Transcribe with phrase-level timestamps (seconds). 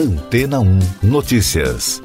[0.00, 2.02] Antena 1 Notícias.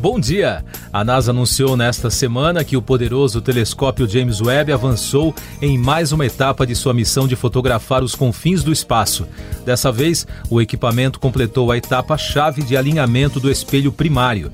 [0.00, 0.64] Bom dia!
[0.92, 6.24] A NASA anunciou nesta semana que o poderoso telescópio James Webb avançou em mais uma
[6.24, 9.26] etapa de sua missão de fotografar os confins do espaço.
[9.66, 14.52] Dessa vez, o equipamento completou a etapa-chave de alinhamento do espelho primário.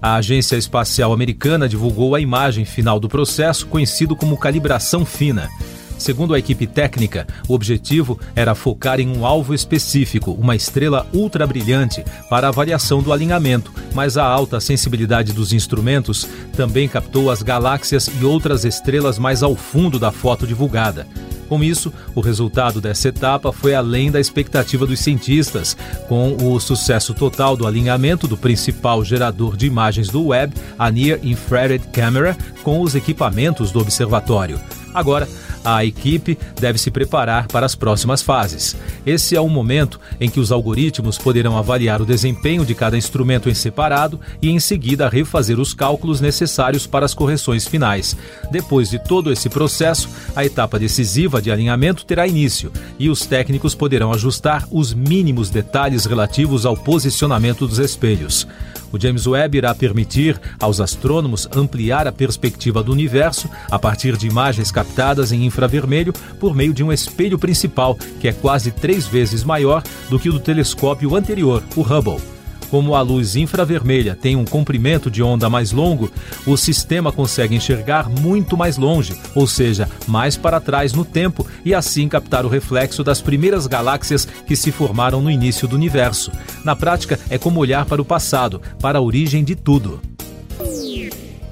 [0.00, 5.50] A Agência Espacial Americana divulgou a imagem final do processo, conhecido como calibração fina.
[5.98, 11.46] Segundo a equipe técnica, o objetivo era focar em um alvo específico, uma estrela ultra
[11.46, 18.10] brilhante, para avaliação do alinhamento, mas a alta sensibilidade dos instrumentos também captou as galáxias
[18.20, 21.06] e outras estrelas mais ao fundo da foto divulgada.
[21.52, 25.76] Com isso, o resultado dessa etapa foi além da expectativa dos cientistas,
[26.08, 31.20] com o sucesso total do alinhamento do principal gerador de imagens do web, a Near
[31.22, 34.58] Infrared Camera, com os equipamentos do observatório.
[34.94, 35.28] Agora,
[35.64, 38.76] a equipe deve se preparar para as próximas fases.
[39.06, 43.48] Esse é o momento em que os algoritmos poderão avaliar o desempenho de cada instrumento
[43.48, 48.16] em separado e, em seguida, refazer os cálculos necessários para as correções finais.
[48.50, 53.74] Depois de todo esse processo, a etapa decisiva de alinhamento terá início e os técnicos
[53.74, 58.46] poderão ajustar os mínimos detalhes relativos ao posicionamento dos espelhos.
[58.92, 64.26] O James Webb irá permitir aos astrônomos ampliar a perspectiva do universo a partir de
[64.26, 69.42] imagens captadas em infravermelho por meio de um espelho principal, que é quase três vezes
[69.44, 72.31] maior do que o do telescópio anterior, o Hubble.
[72.72, 76.10] Como a luz infravermelha tem um comprimento de onda mais longo,
[76.46, 81.74] o sistema consegue enxergar muito mais longe, ou seja, mais para trás no tempo, e
[81.74, 86.32] assim captar o reflexo das primeiras galáxias que se formaram no início do universo.
[86.64, 90.00] Na prática, é como olhar para o passado, para a origem de tudo.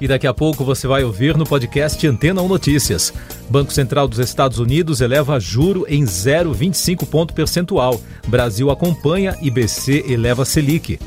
[0.01, 3.13] E daqui a pouco você vai ouvir no podcast Antena 1 Notícias.
[3.51, 7.99] Banco Central dos Estados Unidos eleva juro em 0,25 ponto percentual.
[8.25, 10.97] Brasil acompanha e BC eleva Selic.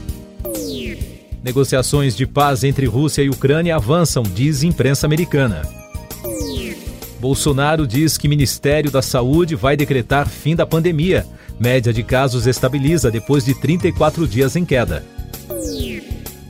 [1.42, 5.62] Negociações de paz entre Rússia e Ucrânia avançam, diz imprensa americana.
[7.18, 11.26] Bolsonaro diz que Ministério da Saúde vai decretar fim da pandemia.
[11.58, 15.02] Média de casos estabiliza depois de 34 dias em queda.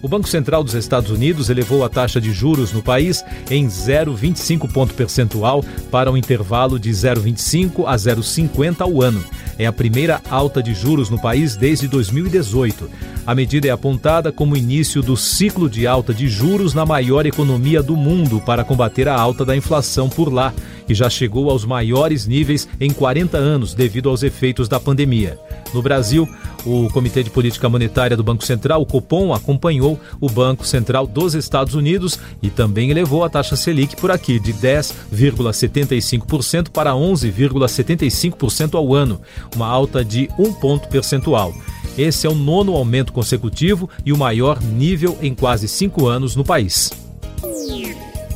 [0.05, 4.71] O Banco Central dos Estados Unidos elevou a taxa de juros no país em 0,25
[4.71, 9.25] ponto percentual para um intervalo de 0,25 a 0,50 ao ano.
[9.59, 12.91] É a primeira alta de juros no país desde 2018.
[13.27, 17.83] A medida é apontada como início do ciclo de alta de juros na maior economia
[17.83, 20.53] do mundo para combater a alta da inflação por lá,
[20.87, 25.39] que já chegou aos maiores níveis em 40 anos devido aos efeitos da pandemia.
[25.73, 26.29] No Brasil,
[26.65, 31.35] o Comitê de Política Monetária do Banco Central, o Copom, acompanhou o Banco Central dos
[31.35, 38.95] Estados Unidos e também elevou a taxa Selic por aqui de 10,75% para 11,75% ao
[38.95, 39.21] ano,
[39.55, 41.55] uma alta de um ponto percentual.
[41.97, 46.45] Esse é o nono aumento consecutivo e o maior nível em quase cinco anos no
[46.45, 47.04] país.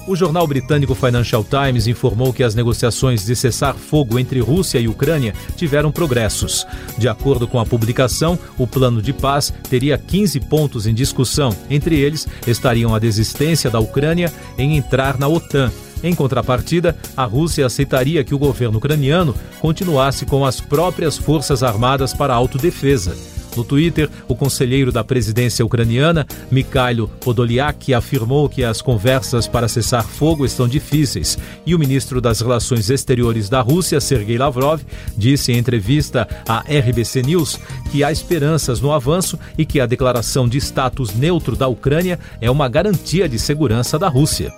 [0.08, 4.88] O jornal britânico Financial Times informou que as negociações de cessar fogo entre Rússia e
[4.88, 6.66] Ucrânia tiveram progressos.
[6.96, 11.54] De acordo com a publicação, o plano de paz teria 15 pontos em discussão.
[11.68, 15.70] Entre eles estariam a desistência da Ucrânia em entrar na OTAN.
[16.02, 22.14] Em contrapartida, a Rússia aceitaria que o governo ucraniano continuasse com as próprias forças armadas
[22.14, 23.37] para autodefesa.
[23.56, 30.04] No Twitter, o conselheiro da presidência ucraniana, Mikhailo Podolyak, afirmou que as conversas para cessar
[30.04, 34.80] fogo estão difíceis e o ministro das Relações Exteriores da Rússia, Sergei Lavrov,
[35.16, 37.58] disse em entrevista à RBC News
[37.90, 42.50] que há esperanças no avanço e que a declaração de status neutro da Ucrânia é
[42.50, 44.52] uma garantia de segurança da Rússia.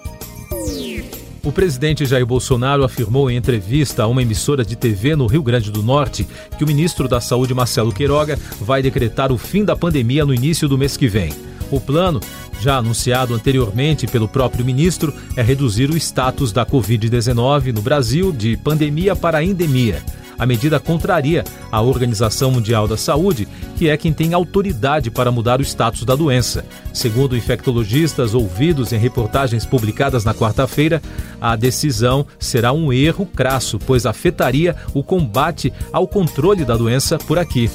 [1.50, 5.72] O presidente Jair Bolsonaro afirmou em entrevista a uma emissora de TV no Rio Grande
[5.72, 6.24] do Norte
[6.56, 10.68] que o ministro da Saúde, Marcelo Queiroga, vai decretar o fim da pandemia no início
[10.68, 11.32] do mês que vem.
[11.68, 12.20] O plano,
[12.60, 18.56] já anunciado anteriormente pelo próprio ministro, é reduzir o status da Covid-19 no Brasil de
[18.56, 20.04] pandemia para endemia.
[20.38, 23.48] A medida contraria a Organização Mundial da Saúde,
[23.80, 26.66] que é quem tem autoridade para mudar o status da doença.
[26.92, 31.00] Segundo infectologistas ouvidos em reportagens publicadas na quarta-feira,
[31.40, 37.38] a decisão será um erro crasso, pois afetaria o combate ao controle da doença por
[37.38, 37.70] aqui.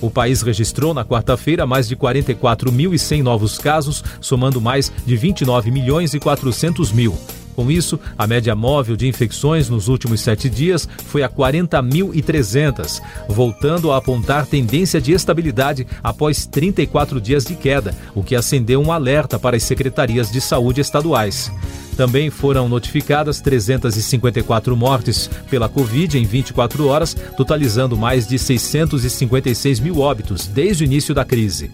[0.00, 6.14] O país registrou na quarta-feira mais de 44.100 novos casos, somando mais de 29 milhões
[6.14, 7.18] e 400 mil.
[7.58, 13.90] Com isso, a média móvel de infecções nos últimos sete dias foi a 40.300, voltando
[13.90, 19.40] a apontar tendência de estabilidade após 34 dias de queda, o que acendeu um alerta
[19.40, 21.50] para as secretarias de saúde estaduais.
[21.96, 29.98] Também foram notificadas 354 mortes pela Covid em 24 horas, totalizando mais de 656 mil
[29.98, 31.72] óbitos desde o início da crise.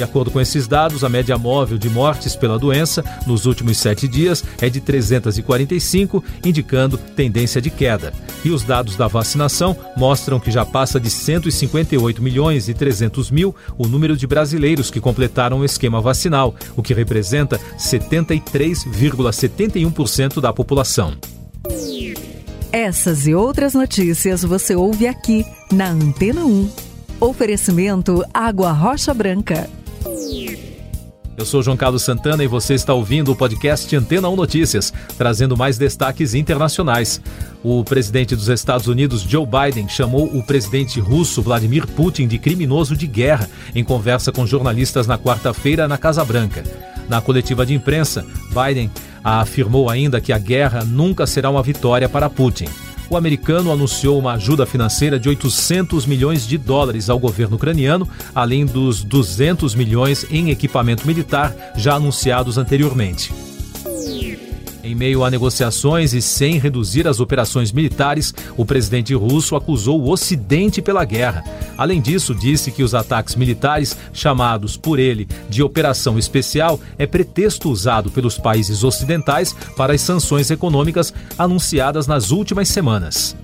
[0.00, 4.08] De acordo com esses dados, a média móvel de mortes pela doença nos últimos sete
[4.08, 8.10] dias é de 345, indicando tendência de queda.
[8.42, 13.54] E os dados da vacinação mostram que já passa de 158 milhões e 300 mil
[13.76, 21.12] o número de brasileiros que completaram o esquema vacinal, o que representa 73,71% da população.
[22.72, 26.70] Essas e outras notícias você ouve aqui na Antena 1.
[27.20, 29.68] Oferecimento Água Rocha Branca.
[31.40, 35.56] Eu sou João Carlos Santana e você está ouvindo o podcast Antena 1 Notícias, trazendo
[35.56, 37.18] mais destaques internacionais.
[37.64, 42.94] O presidente dos Estados Unidos, Joe Biden, chamou o presidente russo Vladimir Putin de criminoso
[42.94, 46.62] de guerra em conversa com jornalistas na quarta-feira na Casa Branca.
[47.08, 48.90] Na coletiva de imprensa, Biden
[49.24, 52.68] afirmou ainda que a guerra nunca será uma vitória para Putin
[53.10, 58.64] o americano anunciou uma ajuda financeira de 800 milhões de dólares ao governo ucraniano, além
[58.64, 63.49] dos 200 milhões em equipamento militar já anunciados anteriormente.
[64.82, 70.10] Em meio a negociações e sem reduzir as operações militares, o presidente russo acusou o
[70.10, 71.44] Ocidente pela guerra.
[71.76, 77.70] Além disso, disse que os ataques militares, chamados por ele de Operação Especial, é pretexto
[77.70, 83.36] usado pelos países ocidentais para as sanções econômicas anunciadas nas últimas semanas.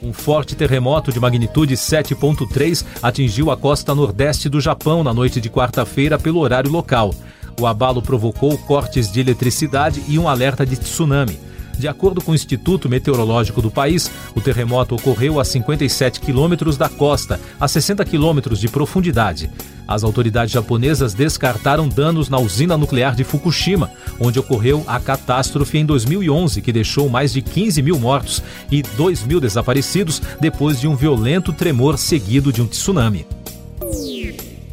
[0.00, 5.50] Um forte terremoto de magnitude 7.3 atingiu a costa nordeste do Japão na noite de
[5.50, 7.12] quarta-feira pelo horário local.
[7.58, 11.38] O abalo provocou cortes de eletricidade e um alerta de tsunami.
[11.76, 16.88] De acordo com o Instituto Meteorológico do país, o terremoto ocorreu a 57 quilômetros da
[16.88, 19.50] costa, a 60 quilômetros de profundidade.
[19.86, 23.90] As autoridades japonesas descartaram danos na usina nuclear de Fukushima,
[24.20, 29.24] onde ocorreu a catástrofe em 2011, que deixou mais de 15 mil mortos e 2
[29.24, 33.24] mil desaparecidos depois de um violento tremor seguido de um tsunami.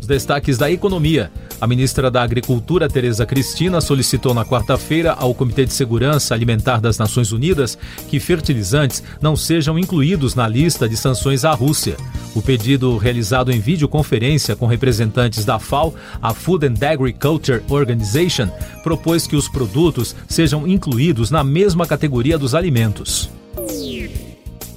[0.01, 1.31] Os destaques da economia.
[1.59, 6.97] A ministra da Agricultura, Tereza Cristina, solicitou na quarta-feira ao Comitê de Segurança Alimentar das
[6.97, 7.77] Nações Unidas
[8.09, 11.95] que fertilizantes não sejam incluídos na lista de sanções à Rússia.
[12.35, 18.49] O pedido, realizado em videoconferência com representantes da FAO, a Food and Agriculture Organization,
[18.83, 23.29] propôs que os produtos sejam incluídos na mesma categoria dos alimentos.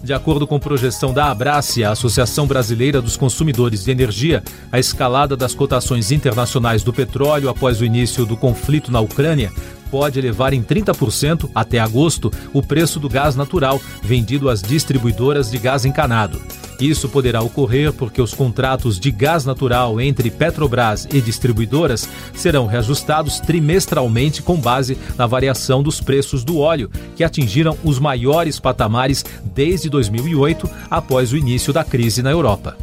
[0.03, 5.37] De acordo com projeção da Abrace, a Associação Brasileira dos Consumidores de Energia, a escalada
[5.37, 9.53] das cotações internacionais do petróleo após o início do conflito na Ucrânia
[9.91, 15.59] pode elevar em 30% até agosto o preço do gás natural vendido às distribuidoras de
[15.59, 16.41] gás encanado.
[16.81, 23.41] Isso poderá ocorrer porque os contratos de gás natural entre Petrobras e distribuidoras serão reajustados
[23.41, 29.91] trimestralmente com base na variação dos preços do óleo, que atingiram os maiores patamares desde
[29.91, 32.77] 2008, após o início da crise na Europa.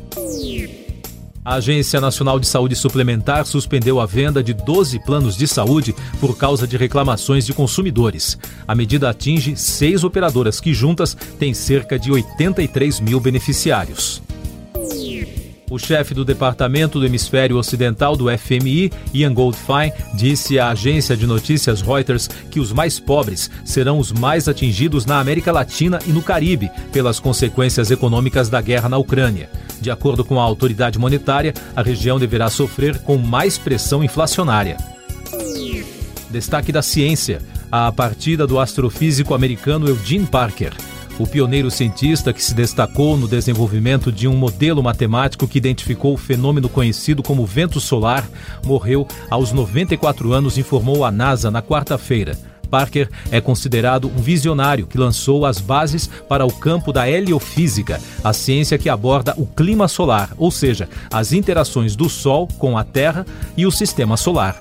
[1.45, 6.35] A Agência Nacional de Saúde Suplementar suspendeu a venda de 12 planos de saúde por
[6.35, 8.35] causa de reclamações de consumidores.
[8.67, 14.23] A medida atinge seis operadoras que juntas têm cerca de 83 mil beneficiários.
[15.69, 21.27] O chefe do Departamento do Hemisfério Ocidental do FMI, Ian Goldfein, disse à agência de
[21.27, 26.23] notícias Reuters que os mais pobres serão os mais atingidos na América Latina e no
[26.23, 29.47] Caribe pelas consequências econômicas da guerra na Ucrânia.
[29.79, 34.77] De acordo com a autoridade monetária, a região deverá sofrer com mais pressão inflacionária.
[36.29, 37.41] Destaque da ciência:
[37.71, 40.73] a partida do astrofísico americano Eugene Parker.
[41.17, 46.17] O pioneiro cientista que se destacou no desenvolvimento de um modelo matemático que identificou o
[46.17, 48.27] fenômeno conhecido como vento solar
[48.65, 52.37] morreu aos 94 anos, informou a NASA na quarta-feira.
[52.65, 58.33] Parker é considerado um visionário que lançou as bases para o campo da heliofísica, a
[58.33, 63.25] ciência que aborda o clima solar, ou seja, as interações do Sol com a Terra
[63.55, 64.59] e o sistema solar.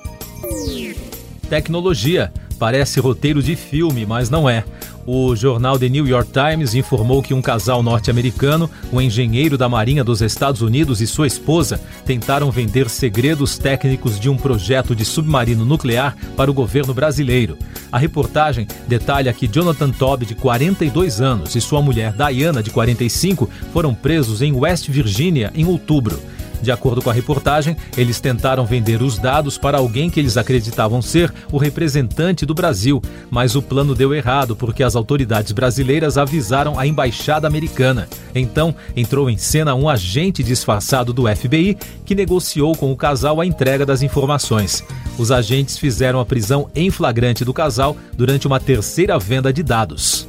[1.49, 2.33] Tecnologia.
[2.59, 4.65] Parece roteiro de filme, mas não é.
[5.07, 10.03] O jornal The New York Times informou que um casal norte-americano, um engenheiro da Marinha
[10.03, 15.65] dos Estados Unidos e sua esposa, tentaram vender segredos técnicos de um projeto de submarino
[15.65, 17.59] nuclear para o governo brasileiro.
[17.93, 23.49] A reportagem detalha que Jonathan Todd, de 42 anos, e sua mulher Diana, de 45,
[23.73, 26.19] foram presos em West Virginia em outubro.
[26.63, 31.03] De acordo com a reportagem, eles tentaram vender os dados para alguém que eles acreditavam
[31.03, 36.79] ser o representante do Brasil, mas o plano deu errado porque as autoridades brasileiras avisaram
[36.79, 38.09] a embaixada americana.
[38.35, 43.47] Então, entrou em cena um agente disfarçado do FBI que negociou com o casal a
[43.47, 44.83] entrega das informações.
[45.17, 50.27] os agentes fizeram a prisão em flagrante do casal durante uma terceira venda de dados.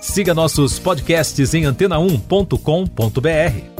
[0.00, 3.79] Siga nossos podcasts em antena1.com.br.